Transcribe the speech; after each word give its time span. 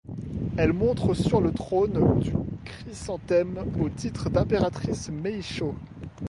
Elle 0.57 0.73
montre 0.73 1.13
sur 1.13 1.41
le 1.41 1.51
trône 1.51 2.19
du 2.21 2.33
chrysanthème 2.65 3.63
au 3.79 3.87
titre 3.87 4.31
d'impératrice 4.31 5.11
Meishō. 5.11 5.75